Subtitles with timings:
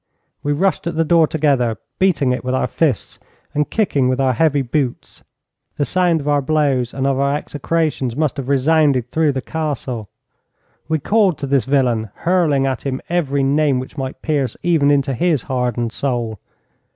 [0.41, 3.19] We rushed at the door together, beating it with our fists
[3.53, 5.23] and kicking with our heavy boots.
[5.77, 10.09] The sound of our blows and of our execrations must have resounded through the Castle.
[10.87, 15.13] We called to this villain, hurling at him every name which might pierce even into
[15.13, 16.39] his hardened soul.